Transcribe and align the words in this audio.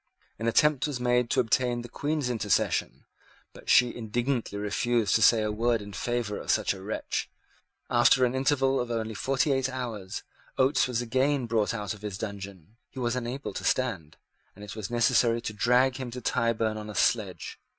An 0.39 0.47
attempt 0.47 0.87
was 0.87 0.99
made 0.99 1.29
to 1.29 1.39
obtain 1.39 1.83
the 1.83 1.87
Queen's 1.87 2.31
intercession; 2.31 3.05
but 3.53 3.69
she 3.69 3.95
indignantly 3.95 4.57
refused 4.57 5.13
to 5.13 5.21
say 5.21 5.43
a 5.43 5.51
word 5.51 5.79
in 5.79 5.93
favour 5.93 6.39
of 6.39 6.49
such 6.49 6.73
a 6.73 6.81
wretch. 6.81 7.29
After 7.87 8.25
an 8.25 8.33
interval 8.33 8.79
of 8.79 8.89
only 8.89 9.13
forty 9.13 9.51
eight 9.51 9.69
hours, 9.69 10.23
Oates 10.57 10.87
was 10.87 11.03
again 11.03 11.45
brought 11.45 11.75
out 11.75 11.93
of 11.93 12.01
his 12.01 12.17
dungeon. 12.17 12.77
He 12.89 12.97
was 12.99 13.15
unable 13.15 13.53
to 13.53 13.63
stand, 13.63 14.17
and 14.55 14.65
it 14.65 14.75
was 14.75 14.89
necessary 14.89 15.39
to 15.41 15.53
drag 15.53 15.97
him 15.97 16.09
to 16.09 16.19
Tyburn 16.19 16.77
on 16.77 16.89
a 16.89 16.95
sledge. 16.95 17.59